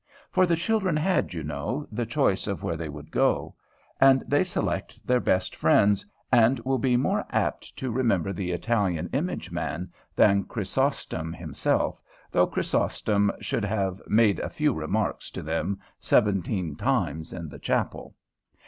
[0.31, 3.53] For the children had, you know, the choice of where they would go;
[3.99, 9.11] and they select their best friends, and will be more apt to remember the Italian
[9.13, 12.01] image man than Chrysostom himself,
[12.31, 18.15] though Chrysostom should have "made a few remarks" to them seventeen times in the chapel.